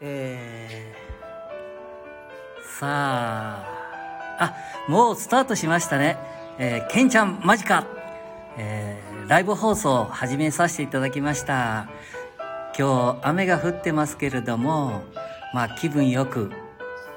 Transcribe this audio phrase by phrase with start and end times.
[0.00, 3.64] えー、さあ、
[4.38, 4.54] あ、
[4.88, 6.16] もうスタートしましたね。
[6.58, 7.84] えー、ケンちゃんマジか。
[8.56, 11.88] えー、ライブ放送始めさせていただきました。
[12.78, 15.02] 今日雨が降ってますけれども、
[15.52, 16.52] まあ気分よく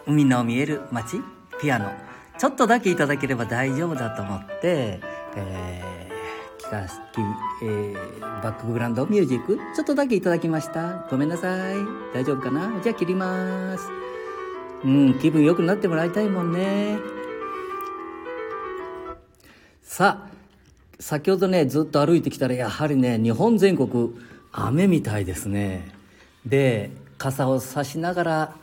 [0.07, 1.21] 海の見える街、
[1.61, 1.91] ピアノ、
[2.39, 4.99] ちょっとだけいただければ大丈夫だと思って、
[5.35, 6.10] えー
[6.71, 6.87] か
[7.61, 11.05] えー、バックグラウンドミュージックちょっとだけいただきました。
[11.11, 11.75] ごめんなさい。
[12.13, 12.79] 大丈夫かな？
[12.81, 13.89] じゃあ切ります。
[14.85, 16.97] うん気分良くなってもらいたいもんね。
[19.83, 20.31] さあ
[20.97, 24.15] 先ほどねずっと歩いてきたらやはりね日本全国
[24.53, 25.91] 雨みたいですね。
[26.45, 28.55] で傘を差しながら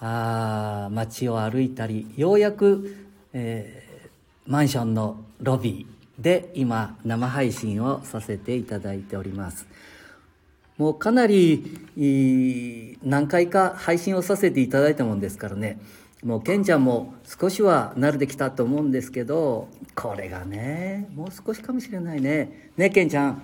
[0.00, 2.94] あ街を歩いたりようやく、
[3.32, 9.66] えー、マンションのロビーで今生配信をさせていただいております。
[10.76, 15.78] もうかなり何回か配信をさせていただいたもんですからね。
[16.24, 22.70] もうケンちゃんも少しは慣れてきたと思うんですけどこれがねもう少しかもしれないね。
[22.76, 23.28] ねケンちゃん。
[23.28, 23.36] うん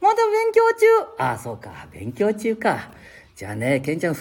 [0.00, 0.86] まだ勉強中。
[1.18, 1.86] ああそうか。
[1.92, 2.90] 勉強中か。
[3.36, 4.16] じゃあねケンちゃん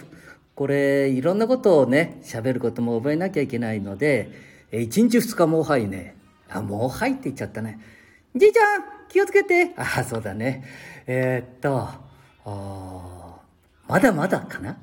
[0.56, 4.30] これいろんなことをね喋ることも覚えなきゃいけないので
[4.74, 6.19] 1日2日もはいね。
[6.50, 7.80] あ、もう入っていっちゃったね。
[8.36, 9.74] じいちゃん、気をつけて。
[9.76, 10.64] あ、そうだね。
[11.08, 11.88] えー、っと、
[13.88, 14.78] まだまだかな？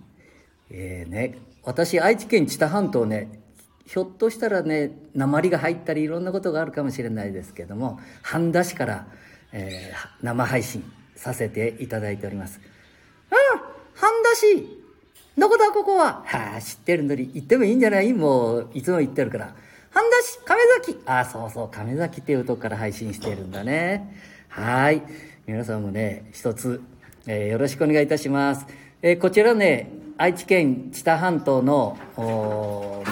[0.70, 3.40] えー、ね、私、愛知県知多半島ね、
[3.86, 9.06] ひょっとしたらね、鉛が入ったりいろんなことがあるかもしれないですけども、半田市から、
[9.52, 10.82] えー、生配信
[11.14, 12.60] させていただいております。
[13.30, 13.60] うん、
[13.94, 14.82] 半田市
[15.38, 16.24] どこだここは？
[16.24, 18.12] はあ、知ってるのに行ってもいいんじゃない？
[18.12, 19.54] もう、いつも行ってるから。
[19.96, 24.14] 半田市亀崎あ、そうそう、亀崎っていうとこから配信しているんだね。
[24.50, 25.00] はい。
[25.46, 26.82] 皆さんもね、一つ、
[27.26, 28.66] えー、よろしくお願いいたします。
[29.00, 33.02] えー、こちらね、愛知県知多半島の、も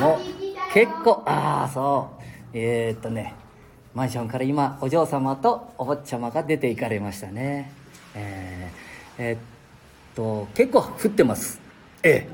[0.74, 2.22] 結構、ああ、そう。
[2.52, 3.34] えー、っとね、
[3.94, 7.72] マンションから今、お嬢様とお坊ちゃまが出て行かれましたね。
[8.14, 9.38] えー、えー、っ
[10.14, 11.62] と、結構降ってます。
[12.02, 12.28] ええ。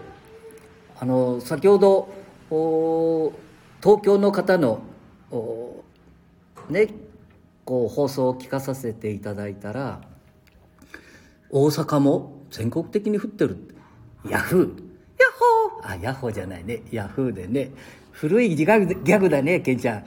[0.98, 2.08] あの、先ほど、
[2.50, 3.32] お
[3.82, 4.82] 東京の方の
[6.68, 6.88] ね
[7.64, 10.00] こう放送を聞かさせていただいたら
[11.50, 13.56] 大阪も全国的に降ってる。
[14.28, 14.62] ヤフー。
[14.62, 14.72] ヤッ
[15.38, 15.92] ホー。
[15.92, 16.82] あヤッホーじゃないね。
[16.90, 17.70] ヤフーでね。
[18.12, 19.98] 古いギャグギャグだねケンちゃん。
[19.98, 20.04] うん。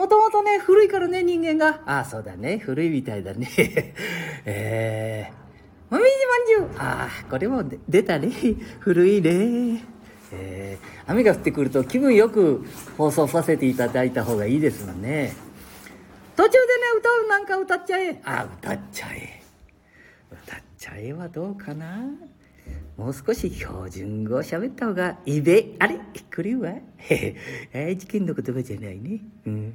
[0.00, 1.82] もともとね古いからね人間が。
[1.86, 2.58] ああそうだね。
[2.58, 3.48] 古いみたいだね。
[4.46, 6.78] えー、もみじまんじゅう。
[6.78, 8.30] ああこれも出たね。
[8.78, 9.84] 古いね。
[10.32, 12.64] えー、雨が降ってくると気分よく
[12.96, 15.32] 放送させていただいた方がいいですもんね。
[16.36, 16.62] 途中でね
[16.98, 18.20] 歌うなんか歌っちゃえ。
[18.24, 19.42] あ歌っちゃえ。
[20.32, 22.06] 歌っちゃえはどうかな。
[22.96, 25.66] もう少し標準語を喋った方がいいべ。
[25.78, 25.98] あれ？
[26.30, 26.74] 来るわ。
[27.74, 29.20] 愛知県の言葉じゃないね。
[29.46, 29.72] うん。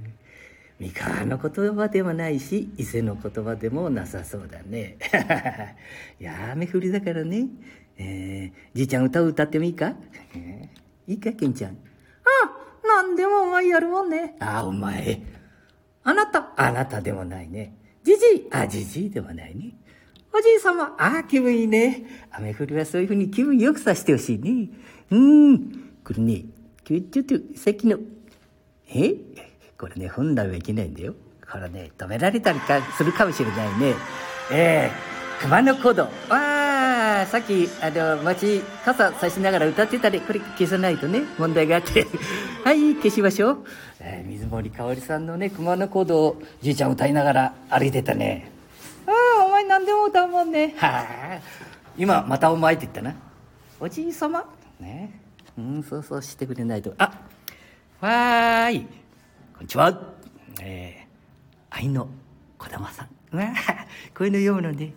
[0.80, 4.98] 三河の言葉でもないし伊勢の言葉でもなさそうだね。
[6.20, 7.48] い や雨降りだからね。
[7.98, 9.94] えー、じいちゃん歌う歌ってもいいか、
[10.36, 11.72] えー、いいか、ケンちゃん。
[11.72, 11.76] あ
[12.84, 14.36] あ、なんでもお前やるもんね。
[14.40, 15.22] ああ、お前。
[16.04, 16.54] あなた。
[16.56, 17.76] あなたでもないね。
[18.04, 18.48] じじい。
[18.52, 19.74] あ、じじいでもないね。
[20.32, 20.96] おじい様。
[20.98, 22.28] ああ、気分いいね。
[22.32, 24.70] 雨降りはそういうふうに気分よくさせてほしいね。
[25.10, 25.72] うん。
[26.04, 26.46] これね、
[26.84, 27.98] ちょ、ちょっと、さっきの、
[28.94, 29.16] え？
[29.78, 31.16] これね、本来はいけないんだよ。
[31.50, 33.94] これね、止められたりかするかもしれないね。
[34.52, 36.04] ええー、熊野古道。
[36.04, 36.55] ああ、
[37.26, 42.06] さっき、あの、街、傘差しながら歌ってたで、これ消さないとね、問題があって。
[42.64, 43.66] はい、消しましょう。
[44.00, 48.52] えー、水森かおりさんのね、熊野古道をじいちゃん歌いながら歩いてたね。
[49.08, 50.74] ああ、お前何でも歌うもんね。
[50.78, 51.06] はあ。
[51.98, 53.16] 今、またお前って言ったな。
[53.80, 54.46] おじい様？
[54.80, 55.20] ね。
[55.58, 56.94] うん、そうそうしてくれないと。
[56.98, 57.22] あ、
[58.02, 58.80] わーい。
[58.82, 60.14] こんにちは。
[60.62, 62.08] えー、愛の
[62.58, 63.38] 児玉さん。
[63.38, 64.94] わあ、こういうの読むのね。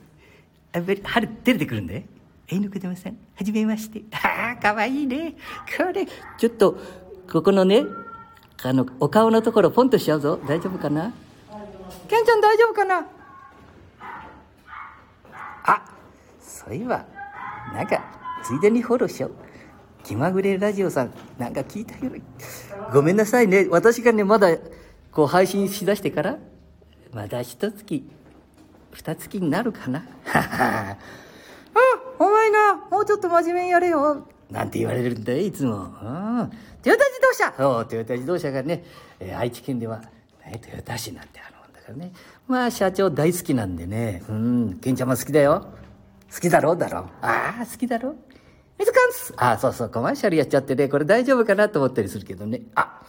[0.72, 2.04] あ春出てくるんで。
[2.50, 3.18] えのくでません。
[3.34, 4.02] はじめまして。
[4.16, 5.36] ああ、かわいいね。
[5.76, 6.78] これ、ちょっと、
[7.30, 7.84] ここのね、
[8.62, 10.38] あの、お顔のところポンとしちゃうぞ。
[10.46, 11.12] 大丈夫かな？
[12.08, 13.06] ケンちゃん大丈夫かな？
[15.64, 15.84] あ、
[16.40, 17.04] そういえば、
[17.74, 18.02] なんか、
[18.42, 19.32] ついでにフォローしよう。
[20.02, 22.10] 気まぐれラジオさん、なんか聞いたよ。
[22.92, 23.66] ごめんなさいね。
[23.70, 24.56] 私がね、まだ、
[25.12, 26.38] こう配信しだしてから、
[27.12, 28.08] まだ一月、
[28.92, 30.02] 二月になるかな？
[30.32, 30.96] あ、お前な、もう
[33.08, 34.26] ちょっと真面目にやれよ。
[34.50, 35.76] なんて言われるんだよ、いつも。
[35.76, 36.50] うん。
[36.82, 38.84] トヨタ自動車そう、トヨタ自動車がね、
[39.18, 40.02] えー、愛知県では、
[40.44, 42.12] ね、トヨタ市なんてあるもんだからね。
[42.46, 44.22] まあ、社長大好きなんでね。
[44.28, 45.68] うん、ケンちゃんも好きだよ。
[46.30, 47.04] 好きだろうだろう。
[47.22, 48.14] ああ、好きだろ
[48.78, 52.60] 水かんすあ、そうそう、コマーシャルやっちゃってね、これ大丈夫かなと思ったりするけどね。
[52.74, 53.00] あ、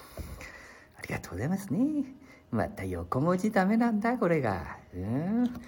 [0.98, 2.06] ありがとうございますね。
[2.52, 4.78] また横文字ダメなんだ、これが。
[4.96, 5.62] うん。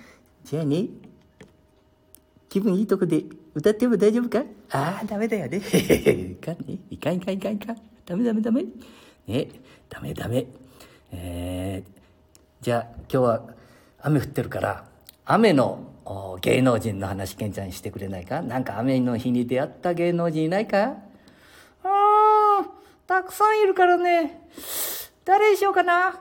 [0.46, 0.88] じゃあね、
[2.48, 4.44] 気分いいとこで歌っても大丈夫か？
[4.72, 5.58] ああ、ダメだよね。
[6.32, 6.80] いかんね。
[6.90, 7.78] いかんいかんいかんいかん。
[8.06, 8.64] ダメダメダメ。
[9.28, 9.48] ね、
[9.90, 10.46] ダメダメ。
[11.12, 11.92] えー、
[12.62, 13.44] じゃあ今日は
[14.02, 14.86] 雨降ってるから、
[15.26, 15.84] 雨の
[16.42, 18.42] 芸能人の話、ケンちゃんにしてくれないか？
[18.42, 20.96] なんか雨の日に出会った芸能人いないか？
[21.84, 22.66] ああ、
[23.06, 24.48] たくさんいるからね。
[25.26, 26.20] 誰にしようかな？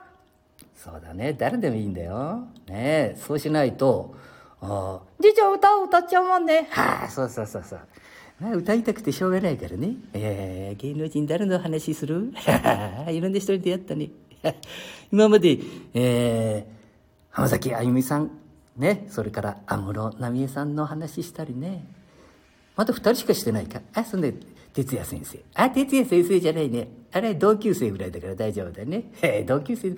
[0.74, 1.32] そうだね。
[1.34, 2.48] 誰でもいいんだよ。
[2.66, 4.16] ねそうしないと、
[4.62, 6.68] あじいちゃん歌を歌っちゃうもんね。
[6.70, 7.80] はあ、そうそうそうそう。
[8.40, 9.94] まあ、歌いたくてしょうがないからね。
[10.14, 12.32] えー、芸能人誰の話する？
[13.10, 14.10] いろんな人に出会ったね。
[15.12, 15.58] 今まで、
[15.94, 16.72] えー、
[17.30, 18.30] 浜崎あゆみさん、
[18.76, 21.84] ね、それから安室奈美恵さんの話したりね。
[22.76, 23.82] まだ二人しかしてないか。
[23.92, 24.32] あ、そんで、
[24.72, 25.38] 哲也先生。
[25.54, 26.88] あ、哲也先生じゃないね。
[27.12, 29.04] あれ、同級生ぐらいだから大丈夫だね。
[29.46, 29.94] 同級生。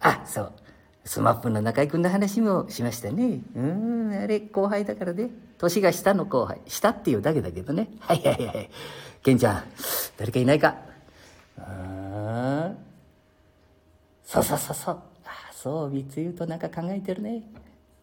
[0.00, 0.52] あ、そう。
[1.06, 3.38] スマップの中居君の話もしましたね。
[3.54, 5.30] うん、あれ、後輩だからね。
[5.56, 6.60] 年が下の後輩。
[6.66, 7.88] 下っていうだけだけどね。
[8.00, 8.70] はいはいはい。
[9.22, 9.64] ケンちゃん、
[10.16, 10.74] 誰かいないか？
[11.58, 12.76] うん。
[14.24, 14.98] そうそうそうそう。
[15.24, 17.44] あ、そう、三つ言うとなんか考えてるね。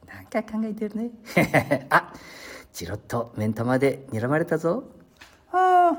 [0.08, 1.12] なんか考えてるね。
[1.92, 2.14] あ、
[2.72, 4.86] チロッと目ん玉で睨まれたぞ。
[5.52, 5.98] ああ、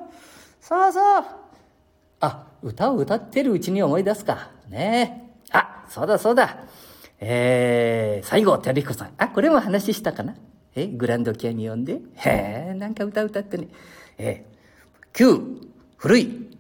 [0.59, 1.25] そうそう。
[2.21, 4.51] あ、歌を歌ってるうちに思い出すか。
[4.69, 6.65] ねえあ、そうだそうだ。
[7.27, 9.13] えー、西郷照彦さん。
[9.17, 10.35] あ、これも話したかな？
[10.75, 12.01] え、グランドキャニオンで？
[12.17, 13.69] へえ、なんか歌歌ってね。
[14.19, 14.45] え
[15.15, 15.41] 旧、
[15.97, 16.51] 古い。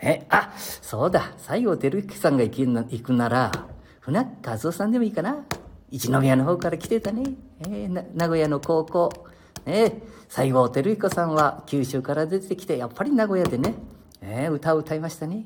[0.00, 1.32] え、あ、そうだ。
[1.36, 3.52] 西郷照彦さんが行くな行くなら、
[4.00, 5.44] 船和夫さんでもいいかな。
[5.90, 7.24] 一宮の方から来てたね。
[7.60, 9.26] えー、名古屋の高校。
[9.66, 13.74] ね西郷照彦さんは九州から出てきて、やっぱり名古屋でね、
[14.22, 15.44] えー、歌を歌いましたね。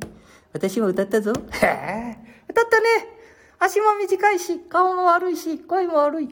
[0.52, 1.32] 私も歌ったぞ。
[1.32, 2.16] へえ、
[2.48, 3.17] 歌ったね。
[3.60, 6.28] 足も短いし、顔も悪いし、声も悪い。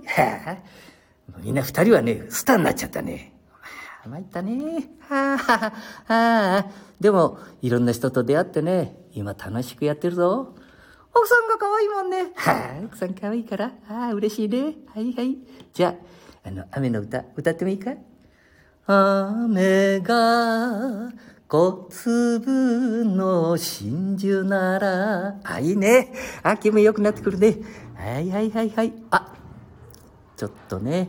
[1.40, 3.32] みんな二人はね、スターになっちゃったね。
[4.06, 4.88] 参ったね。
[5.08, 5.72] はあ、は
[6.06, 6.66] あ、はあ。
[7.00, 10.54] でも、いろんな人と出会ってね、今楽しくやってるぞ。
[11.12, 12.32] 奥さんが可愛いもんね。
[12.36, 13.72] はあ、奥さん可愛いから。
[13.88, 14.76] ああ、嬉しいね。
[14.94, 15.36] はいはい。
[15.72, 15.96] じゃ
[16.44, 17.94] あ、あの、雨の歌、歌ってもいいか？
[18.86, 21.10] 雨が
[21.48, 25.36] 小粒の真珠なら。
[25.44, 26.12] あ、いいね。
[26.42, 27.58] あ、気分良くなってくるね。
[27.94, 28.92] はいはいはいはい。
[29.12, 29.32] あ、
[30.36, 31.08] ちょっとね、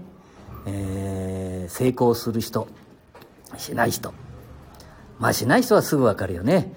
[0.68, 2.68] えー、成功する人、
[3.58, 4.14] しない人。
[5.18, 6.72] まあしない人はすぐわかるよね。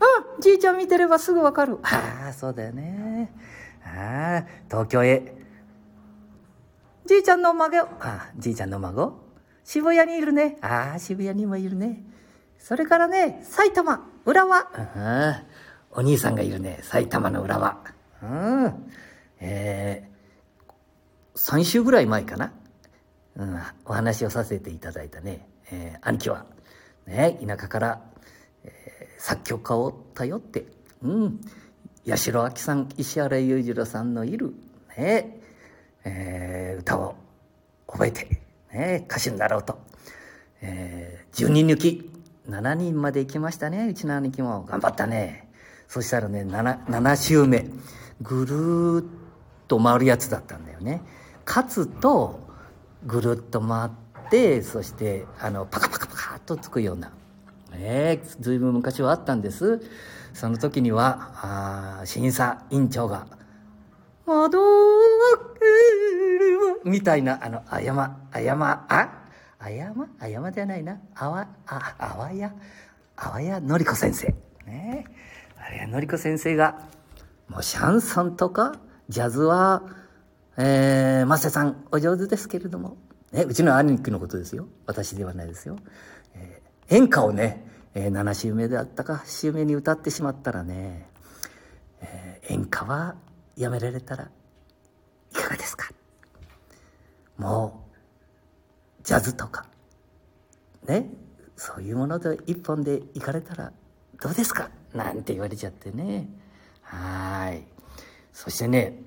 [0.00, 1.78] うん、じいちゃん見てればすぐわかる。
[1.82, 3.32] ああ、そうだよね。
[3.84, 5.36] ああ、東京へ。
[7.06, 7.78] じいちゃんの孫。
[7.78, 9.22] ああ、じいちゃんの孫
[9.62, 10.58] 渋谷にいるね。
[10.62, 12.02] ああ、渋谷にもいるね。
[12.64, 14.70] それからね、埼玉、浦和。
[15.90, 17.76] お兄さんがいるね、埼玉の浦和。
[18.22, 18.90] うん。
[19.38, 22.54] えー、3週ぐらい前かな。
[23.36, 26.46] うん、お話をさせていただいたね、えー、兄貴は、
[27.06, 28.00] ね、田舎から、
[28.64, 30.64] えー、作曲家を頼って、
[31.02, 31.40] うん、
[32.08, 34.54] 八代亜紀さん、石原裕次郎さんのいる、
[34.96, 35.38] ね、
[36.04, 37.14] えー、歌を
[37.86, 38.40] 覚えて、
[38.72, 39.78] ね、歌手になろうと、
[40.62, 42.13] えー、10人抜き、
[42.48, 43.88] 7人まで行きましたね。
[43.88, 44.64] うちの兄貴も。
[44.64, 45.48] 頑張ったね。
[45.88, 47.66] そしたらね、7, 7周目。
[48.20, 49.04] ぐるーっ
[49.66, 51.02] と回るやつだったんだよね。
[51.46, 52.40] 勝つと、
[53.06, 53.90] ぐるっと回っ
[54.30, 57.12] て、そして、あの、パカパカパカっとつくような。
[57.72, 59.80] ええー、ずいぶん昔はあったんです。
[60.32, 61.30] その時には、
[62.00, 63.26] あ審査委員長が、
[64.26, 65.00] 窓を
[65.36, 69.23] 開けるみたいな、あの、あやま、あやま、あ？
[69.64, 70.08] あやま？
[70.18, 71.00] あやまじゃないな。
[71.14, 72.52] あわ、あ、あわや、
[73.16, 74.34] あわやのりこ先生。
[74.66, 75.06] ね
[75.58, 76.86] あれやのりこ先生が、
[77.48, 78.74] もうシャンソンとか、
[79.08, 79.82] ジャズは、
[80.58, 82.98] えー、マセさんお上手ですけれども、
[83.32, 84.68] ね、うちの兄貴のことですよ。
[84.86, 85.78] 私ではないですよ。
[86.34, 91.08] えー、演歌をね、えー、7週目であったか8週目に歌ってしまったらね、
[92.02, 93.14] えー、演歌は
[93.56, 94.28] やめられたら
[95.32, 95.90] いかがですか？
[97.38, 97.83] もう
[99.04, 99.66] ジャズとか、
[100.88, 101.08] ね、
[101.56, 103.72] そういうもので一本で行かれたら
[104.20, 104.70] どうですか？
[104.94, 106.28] なんて言われちゃってね。
[106.82, 107.66] はい。
[108.32, 109.02] そしてね、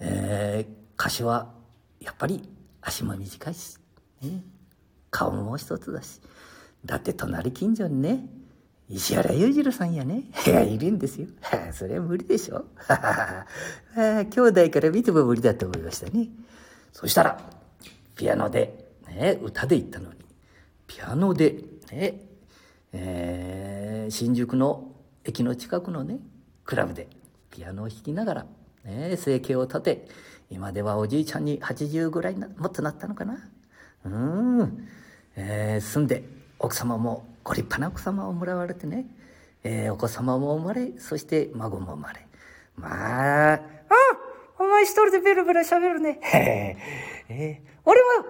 [0.00, 1.52] えー、歌手は
[2.00, 2.48] やっぱり
[2.82, 3.78] 足も短いし、
[4.22, 4.42] ね、
[5.10, 6.20] 顔ももう一つだし、
[6.84, 8.26] だって隣近所にね、
[8.88, 11.28] 石原裕次郎さんやね、いるんですよ。
[11.72, 12.64] それは無理でしょ。
[13.96, 16.28] 兄弟から見ても無理だと思いましたね。
[16.92, 17.40] そしたら、
[18.18, 20.18] ピアノで、ね、歌で言ったのに、
[20.88, 21.54] ピアノで、
[21.92, 22.20] ね、
[22.92, 24.90] えー、新宿の
[25.24, 26.18] 駅の近くのね、
[26.64, 27.06] クラブで
[27.50, 28.46] ピアノを弾きながら、
[28.84, 30.08] ね、生計を立て、
[30.50, 33.38] 今ではおじいちゃんに80ぐらいな、もっとなったのかな。
[34.04, 34.88] うん。
[35.36, 36.24] えー、住んで、
[36.58, 39.06] 奥様もご立派な奥様をもらわれてね、
[39.62, 42.26] えー、お子様も生まれ、そして孫も生まれ。
[42.74, 43.60] まあ、あ
[44.58, 46.20] お前一人でベラベラ喋るね。
[47.28, 48.28] えー、俺も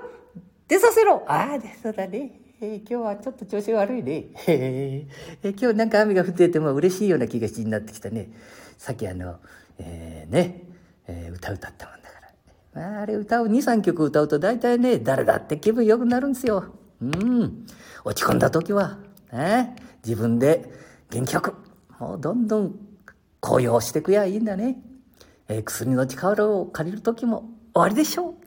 [0.68, 2.30] 出させろああ、そうだね。
[2.60, 4.26] えー、今日はちょっと調子悪いね。
[4.46, 8.30] えー、今日なんか雨が降ってても嬉しいような気がしになってきたね。
[8.76, 9.40] さっきあの、
[9.78, 10.62] えー、ね、
[11.08, 12.90] えー、歌歌ったもんだから。
[12.92, 16.66] まあ、あれ歌を2、3曲歌うと大体ね、誰だって気分良くなるんですよ。
[17.02, 17.66] うん。
[18.04, 18.98] 落ち込んだ時は、
[19.32, 19.74] ね、
[20.04, 20.72] 自分で
[21.10, 21.54] 元気よく、
[21.98, 22.76] もうどんどん
[23.40, 24.80] 高揚してくやいいんだね。
[25.48, 28.38] えー、薬の力を借りる時も終わりでしょう。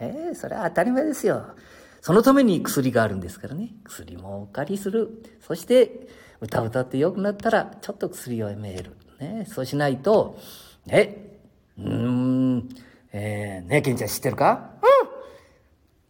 [0.00, 1.54] えー、それは当たり前ですよ。
[2.00, 3.70] そのために薬があるんですからね。
[3.84, 5.22] 薬もお借りする。
[5.46, 6.08] そして、
[6.40, 8.96] 歌歌って良くなったら、ちょっと薬をやめる。
[9.18, 10.38] ね、そうしないと、
[10.86, 11.38] ね、
[11.78, 12.68] うーん、
[13.12, 14.70] えー、ね、ケンちゃん知ってるか？
[14.82, 15.10] うん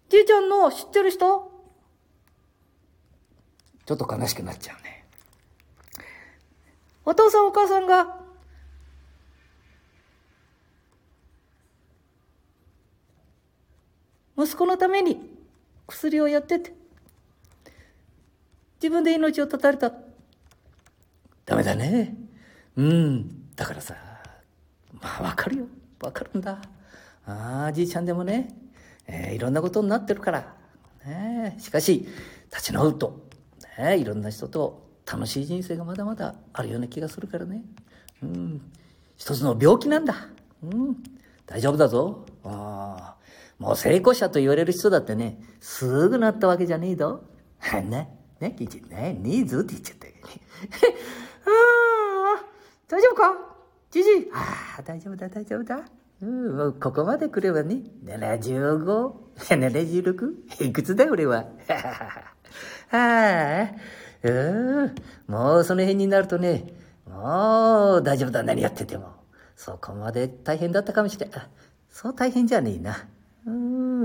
[0.09, 1.51] じいちゃんの知ってる人？
[3.85, 5.05] ちょっと悲しくなっちゃうね。
[7.05, 8.20] お父さんお母さんが、
[14.43, 15.19] 息子のために
[15.87, 16.73] 薬をやってて、
[18.83, 19.93] 自分で命を絶たれた。
[21.45, 22.17] ダメだね。
[22.77, 23.55] うん。
[23.55, 23.95] だからさ、
[24.93, 25.67] まあわかるよ。
[26.01, 26.63] わかるんだ。
[27.27, 28.49] ああ、じいちゃんでもね、
[29.07, 30.55] えー、いろんなことになってるから。
[31.05, 32.09] ね、しかし、
[32.51, 33.29] 立ち直ると、
[33.79, 37.63] ね、いろんな人と楽しい人生がまだまだあるような気がするからね。
[38.23, 38.73] うん。
[39.17, 40.15] 一つの病気なんだ。
[40.63, 40.97] うん。
[41.47, 42.25] 大丈夫だぞ。
[42.45, 43.20] ああ。
[43.61, 47.25] もう成功者と言われる人だってね、すぐなったわけじゃねえぞ。
[47.85, 50.21] ね、ね、キチね、ねえぞって言っちゃったよね。
[51.45, 52.45] ああ、
[52.89, 53.37] 大丈夫か？
[53.91, 54.31] じじ。
[54.33, 55.85] ああ、大丈夫だ、大丈夫だ。
[56.23, 61.45] うん、もうここまで来ればね、75、 76、いくつだよ、俺は。
[62.93, 63.69] ああ、
[64.23, 64.31] う
[64.87, 64.95] ん、
[65.29, 66.65] もうその辺になるとね、
[67.07, 69.21] もう大丈夫だ、何やってても。
[69.55, 71.31] そこまで大変だったかもしれん。
[71.91, 73.07] そう大変じゃねえな。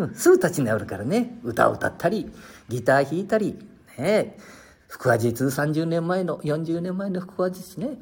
[0.08, 1.40] うん、すぐ立ち直るからね。
[1.44, 2.32] 歌を歌ったり、
[2.70, 3.58] ギター弾いたり、
[3.98, 4.38] ね
[4.88, 7.98] 腹話術30年前の、40年前の腹話術ね。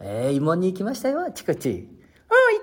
[0.00, 1.70] えー、慰問に行きましたよ、チクチ。
[1.70, 1.86] うん、行っ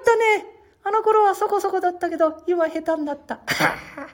[0.04, 0.46] たね。
[0.84, 3.42] あの頃はそこそこだったけど、今下手になった。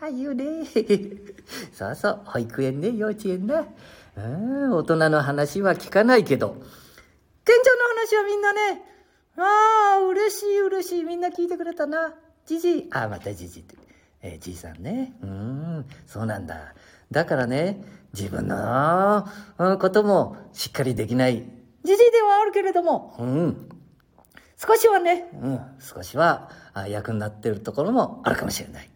[0.01, 0.65] は 言うね。
[1.73, 3.65] そうそう、保育園ね、幼稚園な。
[4.17, 6.55] うん、大人の話は聞かないけど、
[7.45, 8.81] ケンちゃんの話はみんなね、
[9.37, 12.13] ああ、嬉しい嬉しい、みんな聞いてくれたな。
[12.45, 12.87] じじい。
[12.91, 13.84] あ、またじじいって。
[14.25, 15.13] えー、じいさんね。
[15.21, 16.73] うん、そうなんだ。
[17.11, 19.27] だからね、自分の
[19.79, 21.43] こともしっかりできない、じ
[21.85, 23.69] じいではあるけれども、うん、
[24.57, 26.49] 少しはね、うん、少しは
[26.89, 28.89] 役になってるところもあるかもしれない。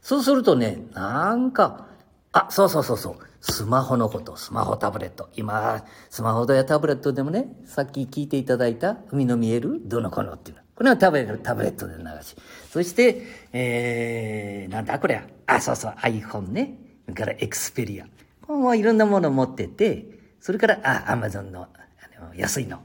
[0.00, 1.88] そうするとね、なんか、
[2.30, 3.16] あ、そうそうそうそう。
[3.40, 5.30] スマホのこと、スマホタブレット。
[5.34, 10.65] 今、スマホやタブレットでもね、さっき聞いていただいた海の見えるどのこのっていうの。
[10.76, 12.36] これはタブレットで流し。
[12.70, 16.74] そして、えー、なんだこれあ、そうそう、iPhone ね。
[17.06, 18.06] それからエクスペリア。
[18.46, 20.06] もういろんなものを持ってて、
[20.38, 22.80] それから、あ、アマゾンの、あの、安いの。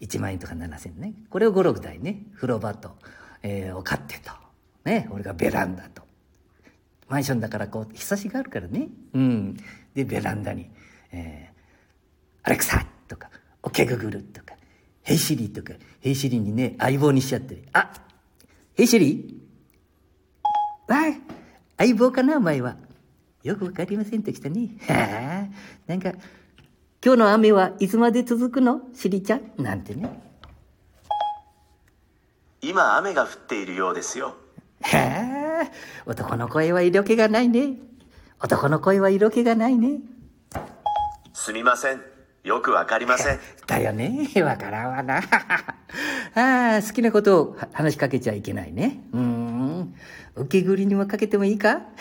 [0.00, 1.14] 1万円とか7000円ね。
[1.30, 2.26] これを5、6台ね。
[2.34, 2.96] 風呂場と、
[3.42, 4.32] えー、を買ってと。
[4.84, 5.08] ね。
[5.10, 6.02] 俺がベランダと。
[7.08, 8.88] マンションだからこう、日差しがあるからね。
[9.12, 9.56] うん。
[9.94, 10.70] で、ベランダに、
[11.12, 13.30] えー、アレクサとか、
[13.62, 14.43] オケググルとか、
[15.04, 17.62] ヘイシリとか、ヘイシリにね、相棒にしちゃってる。
[17.74, 17.92] あ
[18.74, 19.40] ヘイシリ
[20.88, 21.00] わあ、
[21.78, 22.76] 相棒かな、お前は。
[23.42, 24.70] よくわかりませんときたね。
[24.88, 25.54] はあ、
[25.86, 26.12] なんか、
[27.04, 28.80] 今日の雨はいつまで続くの？
[28.94, 29.52] シリちゃん？
[29.58, 30.22] なんてね。
[32.62, 34.36] 今雨が降っているようですよ。
[34.80, 35.70] はあ、
[36.06, 37.76] 男の声は色気がないね。
[38.42, 40.00] 男の声は色気がないね。
[41.34, 42.13] すみません。
[42.44, 43.38] よくわかりません。
[43.66, 44.28] だよね。
[44.42, 45.16] わからんわな。
[46.36, 49.00] ああ、好きなことを話しかけちゃいけないね。
[49.12, 49.94] うん。
[50.36, 51.80] 受けぐりにもかけてもいいか？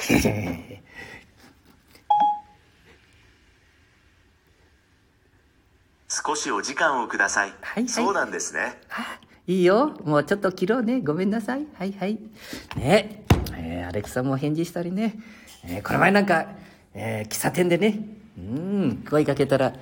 [6.10, 7.50] 少しお時間をください。
[7.50, 8.78] はい、はい、そうなんですね。
[9.48, 9.98] いいよ。
[10.04, 11.02] もうちょっと切ろうね。
[11.02, 11.66] ごめんなさい。
[11.78, 12.20] はいはい。
[12.76, 13.24] ね
[13.56, 15.16] えー、アレクサも返事したりね。
[15.66, 16.48] えー、この前なんか、
[16.94, 18.00] えー、喫茶店でね、
[18.38, 19.74] うん、声かけたら、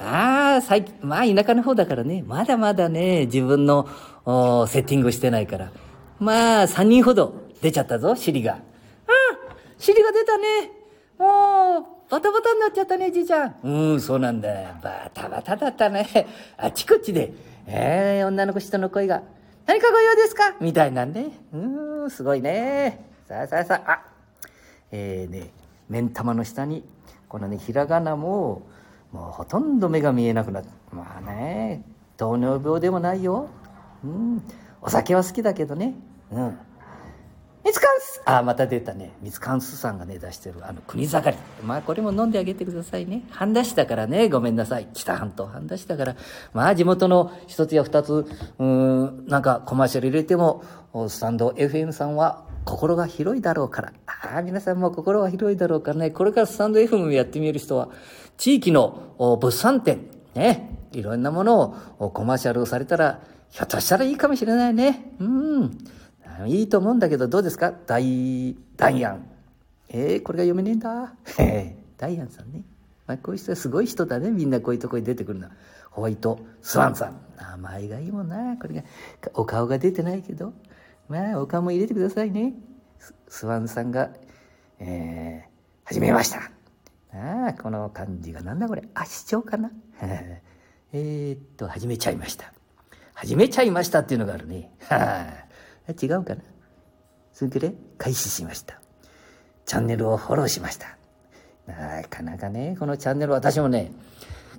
[0.00, 3.86] ああ、最近、まあ田舎の方だからね、まだまだね、自分の
[4.24, 5.70] おセッティングしてないから。
[6.18, 8.54] まあ、3人ほど出ちゃったぞ、尻が。
[8.54, 8.60] うん、
[9.78, 10.70] 尻が出たね。
[11.18, 13.54] もう、バタバタになっちゃったね、じいちゃん。
[13.62, 14.48] うん、そうなんだ。
[14.82, 16.26] バタバタだったね。
[16.56, 17.32] あちこちで、
[17.66, 19.22] ええー、女の子人の声が、
[19.66, 20.56] 何かご用ですか？
[20.60, 21.26] みたいなんね。
[21.52, 23.04] うん、すごいね。
[23.28, 24.02] さあさあさあ、あ、
[24.90, 25.50] えー、ね、
[25.88, 26.84] 目ん玉の下に、
[27.28, 28.62] このね、ひらがなも、
[29.12, 31.84] もうほとんど目が見えなくなって、まあね、
[32.16, 33.48] 糖尿病でもないよ。
[34.04, 34.42] うん、
[34.80, 35.94] お酒は好きだけどね。
[36.30, 36.58] うん。
[37.64, 39.12] ミツカンスあ、また出たね。
[39.20, 41.36] ミツカンスさんがね、出してる、あの、国盛り。
[41.62, 43.22] まあ、これも飲んであげてくださいね。
[43.30, 44.88] 半田市だからね、ごめんなさい。
[44.94, 46.16] 北半島半田市だから。
[46.54, 48.26] まあ、地元の一つや二つ、
[48.58, 50.64] うん、なんかコマーシャル入れても、
[51.08, 53.92] スタンド FM さんは心が広いだろうから。
[54.06, 56.10] ああ、皆さんも心が広いだろうからね。
[56.10, 57.88] これからスタンド FM やってみる人は、
[58.36, 65.12] 地域の物産展、ね、いろんなものをコマーシャルをされたら、ひょっとしたらいいかもしれないね。
[65.18, 65.78] うん。
[66.46, 67.72] いいと思うんだけど、どうですか？
[67.86, 69.26] 大、ダイアン。
[69.88, 71.12] えー、これが読めねえんだ。
[71.98, 72.62] ダイアンさんね。
[73.06, 74.30] まあ、こういう人はすごい人だね。
[74.30, 75.52] みんなこういうとこに出てくるのは。
[75.90, 77.20] ホワイトスワンさん。
[77.36, 78.56] 名前がいいもんな。
[78.56, 78.82] これが、
[79.34, 80.52] お顔が出てないけど。
[81.10, 82.54] まあ、お顔も入れてくださいね。
[83.28, 84.10] スワンさんが、
[84.78, 85.48] えー、
[85.84, 86.52] 始めました。
[87.12, 88.84] ああ、この漢字がなんだこれ。
[88.94, 89.72] あ、市長かな
[90.94, 92.52] えっと、始めちゃいました。
[93.14, 94.72] 始めちゃいましたっていうのがあるね。
[94.82, 95.26] は
[95.90, 95.92] あ。
[96.00, 96.42] 違うかな
[97.32, 98.80] それで開始しました。
[99.66, 100.96] チャンネルをフォローしました。
[101.66, 103.90] なかなかね、このチャンネル私もね、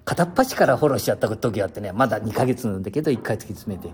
[0.05, 3.89] 片っ端からフォローしちゃった時があってね、まだ2ヶ月なんだけど1回突き詰めて、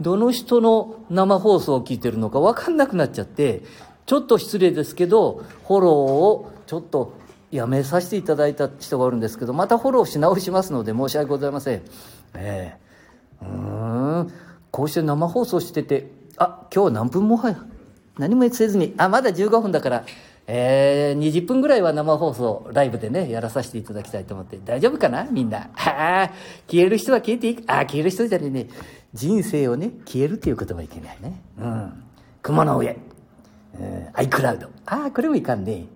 [0.00, 3.62] どの人の生放送を聞いてるのかわかんなくなっちゃって、
[4.06, 7.14] ちょっと失礼ですけど、フォローをちょっと
[7.50, 11.82] やめさせていただいた人がおるんですけど、またフォローし直しますので申し訳ございません。
[12.34, 12.76] え
[13.40, 14.32] えー、うん、
[14.70, 17.58] こうして生放送してて、あ、今日何分もはや。
[18.18, 20.04] 何もせずに、あ、まだ15分だから、
[20.46, 25.24] えー、20分ぐらいは生放送、ライブでね、やらさせていただきたいと思って、大丈夫かな？
[25.24, 25.70] みんな。
[25.72, 26.30] はあ、
[26.68, 28.68] 消える人は消えていいああ、消える人じゃねえね。
[29.14, 31.40] 人生をね、消えるっていうことはいけないね。
[31.58, 32.04] うん。
[32.42, 32.96] 雲の上。
[33.78, 34.68] うん、iCloud。
[34.86, 35.86] ああ、これもいかんね。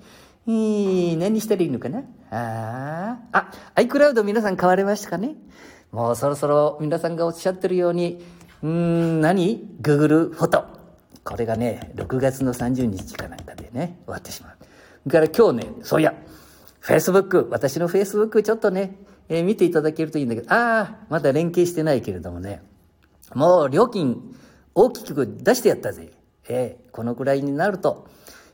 [0.47, 2.05] えー、何したらいいのかな？
[2.31, 5.35] ああ、あ、iCloud 皆さん買われましたかね？
[5.91, 8.25] もうそろそろ皆さんがおっしゃってるように、
[8.63, 10.65] うん、何 ?Google フォト。
[11.25, 14.57] これがね、6月の30日かなでね、終わってしまう。
[14.61, 16.15] それから今日ね、そういや、
[16.83, 18.97] Facebook、私の Facebook ちょっとね、
[19.29, 22.63] えー、見ていただけるといいんだけど、ああ、まだ連携してないけれどもね、
[23.35, 24.35] もう料金
[24.75, 26.13] 大きく出してやったぜ。
[26.49, 28.07] えー、このくらいになると、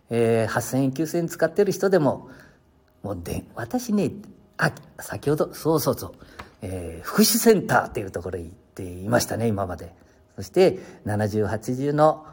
[0.09, 2.31] えー、8000円、9000円使ってる人でも、
[3.03, 4.13] もうで、私ね、
[4.57, 6.13] あ、先ほど、そうそうそう、
[6.63, 9.95] えー、福祉センターっていうところにっていましたね、今まで。
[10.37, 12.25] そして、70、80の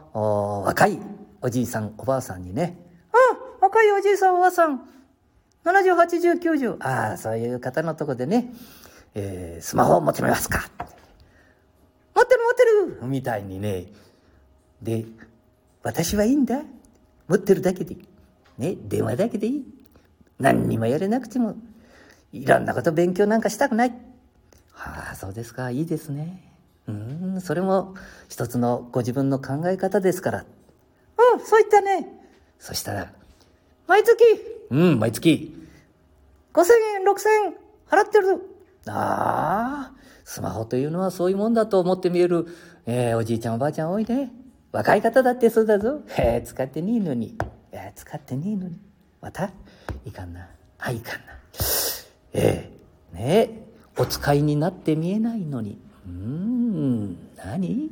[0.64, 0.98] 若い
[1.42, 2.76] おじいさん、おばあさんにね、
[3.12, 3.16] あ
[3.64, 4.82] 若いおじいさん、おばあさん、
[5.64, 8.52] 70、80、90、ああ、そういう方のとこでね、
[9.14, 10.70] えー、スマホを持ってみますか。
[12.14, 13.86] 持ってる持ってるみたいにね。
[14.82, 15.04] で、
[15.82, 16.62] 私はいいんだ。
[17.28, 18.08] 持ってるだけでいい。
[18.58, 19.64] ね、電話だけでいい。
[20.38, 21.56] 何にもやれなくても、
[22.32, 23.90] いろんなこと勉強なんかしたくない。
[24.72, 25.70] はあ、そうですか。
[25.70, 26.52] いいですね。
[26.86, 27.94] うん、それも
[28.28, 30.44] 一つのご自分の考え方ですから。
[31.34, 32.06] うん、そういったね。
[32.58, 33.12] そしたら、
[33.86, 34.24] 毎月
[34.70, 35.56] うん、毎月。
[36.52, 36.64] 5000
[36.96, 37.54] 円、6000円
[37.88, 38.40] 払ってる。
[38.86, 39.92] ああ、
[40.24, 42.46] スマホというのはそういうもんだと思って見える、
[42.86, 44.30] えー、おじいちゃんおばあちゃん多いね。
[44.72, 46.00] 若い方だってそうだぞ。
[46.08, 47.36] へえ、使ってねえのに。
[47.72, 48.78] え使ってねえのに。
[49.20, 49.50] また
[50.04, 50.48] いかんな。
[50.78, 51.32] あ、いかんな。
[52.32, 52.70] え
[53.12, 53.70] えねえ。
[54.00, 57.90] お使いになって見えないのにうん何、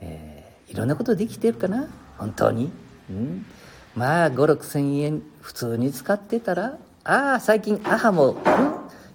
[0.00, 2.70] えー、いろんなことできてるかな本当に、
[3.10, 3.46] うん、
[3.94, 8.38] まあ5 6千円普通に使ってたらああ最近アハも、うん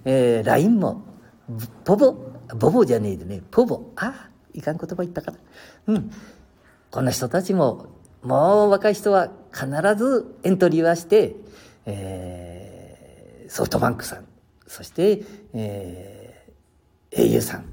[0.06, 1.04] えー、LINE も
[1.84, 2.16] ポボ
[2.56, 3.92] ボボじゃねえでねポボ。
[3.96, 5.38] ああいかん言葉言ったから
[5.88, 6.12] うん。
[6.90, 7.88] こんな人たちも
[8.22, 11.36] もう若い人は必ずエントリーはして、
[11.86, 14.26] えー、ソフトバンクさん
[14.68, 16.22] そして、えー
[17.12, 17.66] au さん。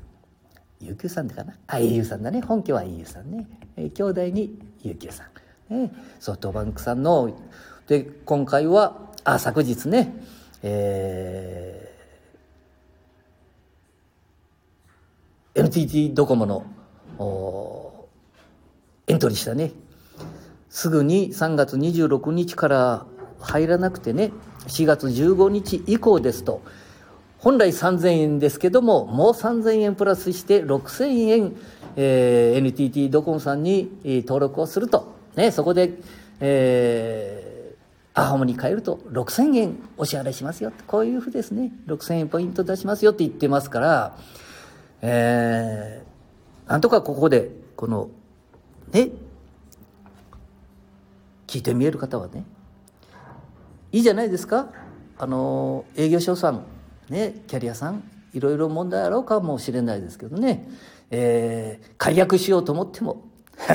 [0.83, 1.55] UQ さんでかな？
[1.67, 2.41] あ、au さんだね。
[2.41, 3.47] 本家は au さんね。
[3.77, 5.27] えー、兄弟に UQ さん。
[5.75, 7.37] ね、ソフトバンクさんの、
[7.87, 10.15] で、今回は、あ、昨日ね、
[10.63, 16.65] えー、NTT ドコモの、
[19.07, 19.73] エントリーしたね。
[20.71, 23.07] すぐに3月26日から
[23.41, 24.33] 入らなくてね、
[24.69, 26.63] 4月15日以降ですと、
[27.39, 31.57] 本来3000円ですけども、もう3000円プラスして6000円、
[31.97, 33.91] えー、NTT ドコモさんに
[34.27, 35.17] 登録をすると。
[35.37, 35.93] ね、そこで、
[36.41, 40.73] えー、アホモに変えると6000円お支払いしますよ。
[40.89, 41.71] こういうふうですね。
[41.87, 44.19] 6000円ポイント出しますよって言ってますから、
[45.03, 48.09] えー、なんとかここで、この、
[48.91, 49.11] ね、
[51.47, 52.45] 聞いてみえる方はね、
[53.93, 54.71] いいじゃないですか。
[55.19, 56.65] あの、営業所さん、
[57.11, 58.03] ね、キャリアさん、
[58.35, 60.69] いろいろ問題あろうかもしれないですけどね、
[61.11, 63.25] えー、解約しようと思っても、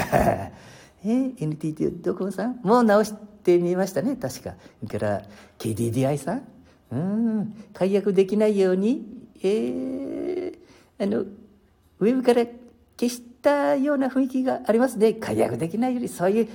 [1.05, 4.15] え NTT ドコモさんもう直してみましたね。
[4.15, 4.53] 確か。
[4.79, 5.21] それから
[5.59, 6.43] KDDI さん。
[6.91, 7.55] うん。
[7.73, 9.05] 解約できないように。
[9.43, 12.45] えー、あのウェブから
[12.97, 15.13] 消したような雰囲気がありますね。
[15.13, 16.47] 解約できないよりそういう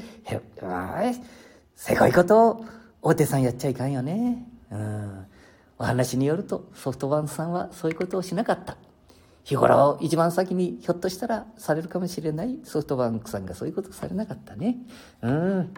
[1.77, 2.64] せこいことを
[3.03, 4.47] 大手さんやっちゃいかんよね。
[4.71, 5.08] うん。
[5.88, 8.77] 話によるとソフトバンクさんはそういうことをしなかった
[9.48, 14.77] 日頃一番先にひょっとしたらされるかもしれないソフトバンクさんがそういうことされなかったね。
[15.22, 15.74] うん。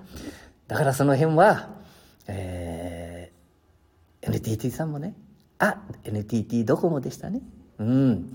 [0.67, 1.71] だからその辺は、
[2.27, 5.15] えー、NTT さんもね、
[5.61, 7.43] あ、NTT ドコモでしたね。
[7.79, 8.33] うん。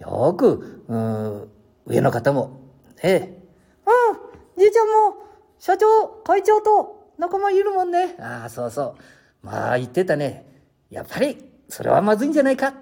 [0.00, 1.48] よく、うん、
[1.84, 2.60] 上の方も、
[3.02, 3.42] ええ、
[3.84, 5.16] うん、じいちゃんも、
[5.58, 8.16] 社長、会長と仲間いるもんね。
[8.18, 8.96] ああ、そうそ
[9.42, 9.46] う。
[9.46, 10.47] まあ言ってたね。
[10.90, 11.36] やっぱり、
[11.68, 12.72] それはまずいんじゃないかっ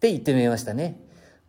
[0.00, 1.00] て言ってみましたね。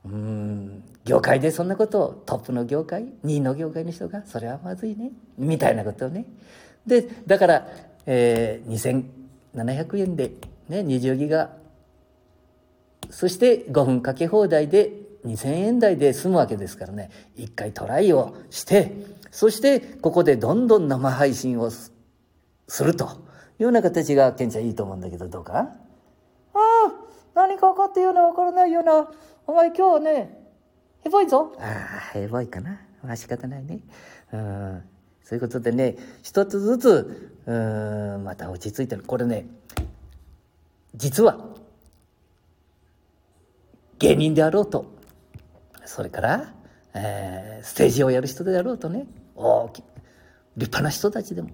[0.06, 6.26] うん業界でそんなことをトップの業界2位の業界の人がそれはまずいねみたいなことをね。
[6.86, 7.68] でだから、
[8.06, 9.04] えー、
[9.54, 10.32] 2700円で、
[10.70, 11.52] ね、20ギガ
[13.10, 14.92] そして5分かけ放題で
[15.26, 17.10] 2000円台で済むわけですからね。
[17.36, 18.92] 一回トライをして
[19.32, 21.92] そしてここでどんどん生配信をす
[22.84, 23.24] ると。
[23.58, 25.58] ような形がケンちゃんいいと思うんだけどどうか？
[25.60, 25.70] あ
[26.56, 26.92] あ
[27.36, 29.10] 何か分かったような分からないような
[29.48, 30.40] お前今日はね、
[31.02, 31.54] ヘボいぞ。
[31.60, 32.80] ああ、ヘボいかな。
[33.04, 33.80] まあ仕方ないね。
[34.32, 34.84] うん。
[35.24, 37.52] そういうことでね、一つずつ、う
[38.20, 39.04] ん、また落ち着いてる。
[39.04, 39.48] これね、
[40.96, 41.38] 実は、
[44.00, 44.86] 芸人であろうと、
[45.86, 46.54] それから、
[46.94, 49.78] えー、ステージをやる人であろうとね、大き、
[50.58, 51.50] 立派な人たちでも、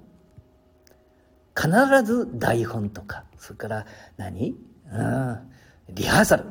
[1.60, 3.86] 必ず台本とか、それから
[4.18, 4.56] 何、
[4.94, 5.40] うん、
[5.90, 6.46] リハーサル。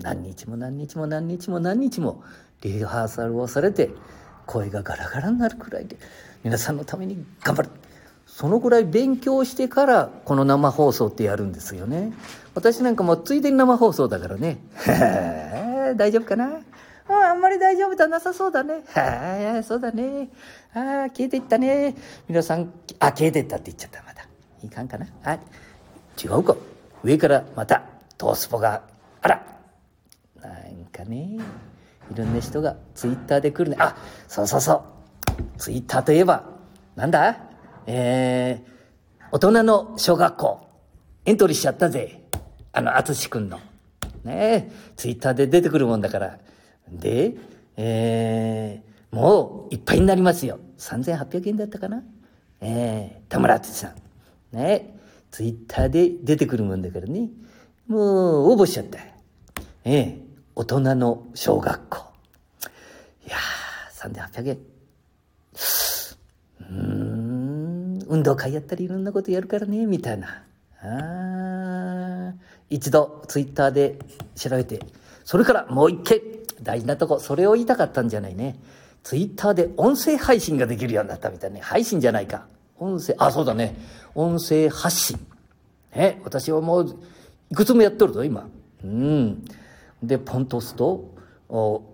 [0.00, 2.22] 何日も何日も何日も何日も
[2.62, 3.90] リハーサルをされて
[4.46, 5.98] 声がガラガラになるくらいで
[6.44, 7.68] 皆さんのために頑張る
[8.26, 12.14] そのぐらい勉強してからこの生放送ってやるんですよね
[12.54, 14.58] 私なんかもついでに生放送だからね
[15.96, 16.60] 大丈夫かな？
[17.08, 18.84] ああんまり大丈夫じゃなさそうだね。
[18.94, 20.30] はあ、そうだね。
[20.72, 21.94] ああ、消えていったね。
[22.28, 24.02] 皆さん、あ、消えていったって言っちゃった、
[24.62, 25.06] いかんかな？
[25.24, 25.34] あ、
[26.22, 26.56] 違うか。
[27.02, 27.82] 上からまた、
[28.16, 28.82] トースポが、
[29.20, 29.44] あら、
[30.40, 31.38] なんかね。
[32.10, 33.76] いろんな人がツイッターで来るね。
[33.80, 33.96] あ
[34.28, 34.82] そうそうそう。
[35.56, 36.44] ツイッターといえば
[36.96, 37.36] なんだ？
[37.86, 40.66] えー、大人の小学校。
[41.24, 42.22] エントリーしちゃったぜ。
[42.72, 43.60] あの淳君の。
[44.24, 44.70] ね。
[44.96, 46.38] ツイッターで出てくるもんだから。
[46.90, 47.34] で
[47.76, 50.58] えー、もういっぱいになりますよ。
[50.78, 52.02] 3800円だったかな？
[52.60, 53.94] えー、田村淳さん。
[54.52, 54.98] ね
[55.30, 57.28] ツイッターで出てくるもんだからね
[57.88, 59.12] もう応募しちゃったえ
[59.84, 62.04] え大人の小学校。
[63.26, 64.58] いやー、3800円。
[66.60, 70.44] うーん、運動会やったりいろんなことやるからね、みたいな。
[70.82, 72.34] あ
[72.68, 73.98] 一度ツイッターで
[74.34, 74.80] 調べて、
[75.24, 76.20] それからもう一件、
[76.62, 78.58] 大事なとこ、それを言いたかったんじゃないね。
[79.02, 81.60] ツイッターで音声配信ができるようになったみたいね。
[81.60, 82.46] 配信じゃないか。
[82.78, 83.74] 音声、あ、そうだね。
[84.14, 85.18] 音声発信。
[85.94, 86.96] ね、私はもう、
[87.50, 88.48] いくつもやっとるぞ、今。
[88.84, 89.44] うん。
[90.02, 91.14] でポンと押すと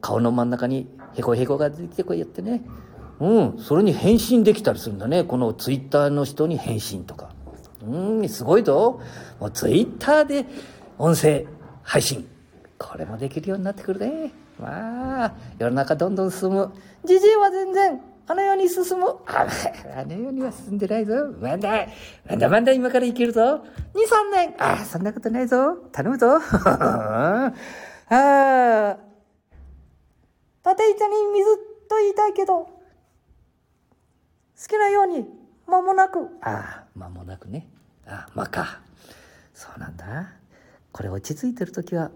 [0.00, 2.62] 顔の真ん中にへこへこが出てきてこうやってね。
[3.20, 3.58] うん。
[3.58, 5.24] それに返信できたりするんだね。
[5.24, 7.30] このツイッターの人に返信とか。
[7.84, 8.28] うん。
[8.28, 9.00] すごいぞ。
[9.40, 10.46] もうツイッターで
[10.96, 11.44] 音声
[11.82, 12.26] 配信。
[12.78, 14.32] これもできるようになってくるね。
[14.58, 15.34] まあ。
[15.58, 16.70] 世の中どんどん進む。
[17.04, 19.06] じじいは全然あの世に進む。
[19.26, 19.46] あ、
[19.96, 21.14] あの世には進んでないぞ。
[21.40, 21.86] まだ、
[22.28, 23.40] まだまだ今からいけるぞ。
[23.40, 23.62] 2、3
[24.30, 24.54] 年。
[24.58, 25.76] あ、そんなことないぞ。
[25.92, 26.36] 頼むぞ。
[26.36, 27.52] あ
[28.10, 28.98] あ、
[30.62, 31.56] 縦板に水
[31.88, 32.70] と言いたいけど、好
[34.68, 35.26] きなように
[35.66, 36.28] 間もなく。
[36.42, 37.66] ああ、間もなくね。
[38.06, 38.80] ああ、間か。
[39.54, 40.32] そうなんだ。
[40.92, 42.10] これ落ち着いてる時は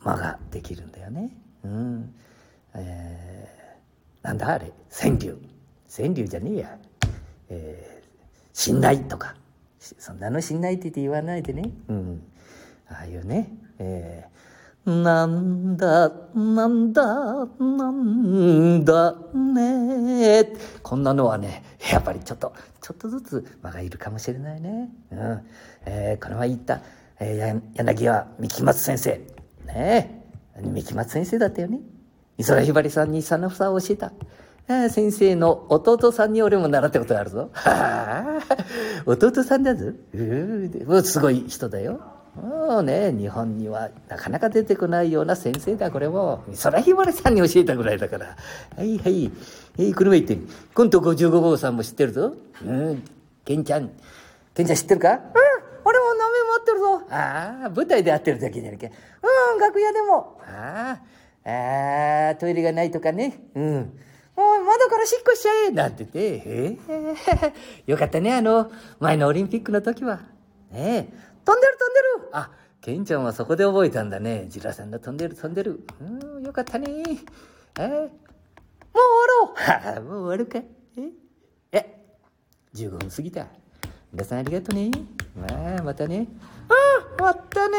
[0.00, 1.30] 間ができるんだよね。
[1.62, 2.14] うん。
[2.74, 3.55] えー、
[4.26, 4.72] なんだあれ？
[4.90, 5.38] 川柳。
[5.88, 6.78] 川柳じゃねえや。
[7.48, 8.06] えー、
[8.52, 9.36] 信頼とか。
[9.78, 11.70] そんなの信頼って言って言わないでね。
[11.86, 12.22] うん。
[12.88, 13.48] ああいうね。
[13.78, 14.36] えー
[14.86, 17.02] なんだ、なんだ、
[17.58, 20.52] なんだね。
[20.80, 24.88] こんなのはね、やっぱりちょっと、ちょっとずつ間がいるかもしれないね。
[25.10, 25.40] うん。
[25.86, 26.82] えー、この前言った、
[27.18, 29.10] えー、柳家三木松先生。
[29.66, 30.22] ね
[30.54, 30.60] え。
[30.62, 31.80] 三木松先生だったよね。
[32.38, 34.12] 美空ひばりさんにさなふさを教えた。
[34.90, 37.50] 先生の弟さんに俺も習ったことがあるぞ。
[37.52, 38.56] はあ、
[39.06, 39.92] 弟さんだぞ。
[40.12, 42.00] うすごい人だよ。
[42.34, 46.44] もうね、日本にはなかなか出てこないような先生だ、これも。
[46.48, 48.36] 美空ひばりさんに教えたぐらいだから。
[48.76, 49.30] はいはい。
[49.78, 50.46] えー、車行ってみ。
[50.74, 52.34] コント55号さんも知ってるぞ。
[52.62, 53.02] うん。
[53.44, 53.90] ケンちゃん。
[54.54, 55.12] ケンちゃん知ってるか？
[55.12, 55.18] うん。
[55.84, 57.02] 俺も名前持ってるぞ。
[57.10, 58.90] ああ、舞台で会ってるだけじゃなきゃ。
[58.90, 60.38] うん、楽屋でも。
[60.42, 61.02] ああ、
[61.46, 63.40] ああ、トイレがないとかね。
[63.54, 63.98] うん。
[64.36, 70.16] もう窓からしっこしちゃえなんてて、ええー、よかったね、あの、前のオリンピックの時は。
[70.72, 71.02] ねえ、
[71.44, 74.46] 飛んでる飛んでるあ、ケンちゃんはそこで覚えたんだね。
[74.48, 75.86] ジラさんの飛んでる飛んでる。
[76.00, 76.88] うん、よかったね。
[76.88, 78.10] えー、もう
[78.92, 80.58] 終わろうは、 もう終わるか
[80.98, 81.12] え
[81.72, 82.04] え、
[82.74, 83.46] 15分過ぎた。
[84.12, 84.90] 皆さんありがとうね。
[85.36, 86.26] まあ、またね。
[87.18, 87.78] うん、またね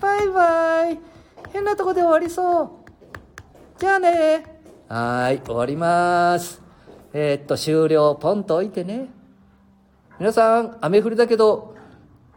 [0.00, 1.13] バイバイ。
[1.54, 2.68] 変なとこで終わりそう。
[3.78, 4.44] じゃあね
[4.88, 6.60] はい、終わります。
[7.12, 9.08] えー、っと、終了、ポンと置いてね。
[10.18, 11.76] 皆さん、雨降りだけど、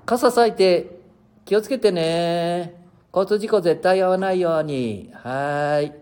[0.05, 0.99] 傘さいて
[1.45, 2.75] 気をつけてね。
[3.11, 5.09] 交通事故絶対合わないように。
[5.15, 5.95] はい。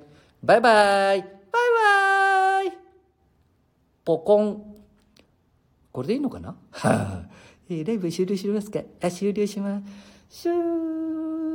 [0.44, 1.22] バイバイ。
[1.22, 1.30] バイ
[2.64, 2.78] バイ。
[4.04, 4.76] ポコン。
[5.94, 6.50] これでいいのかな？
[6.50, 7.22] はあ、
[7.70, 8.82] えー、ライブ終了しますか？
[9.02, 9.80] あ、終了しま
[10.30, 10.44] す。
[10.44, 10.52] 終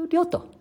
[0.09, 0.59] 了と。